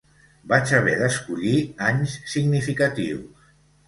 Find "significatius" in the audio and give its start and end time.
2.37-3.53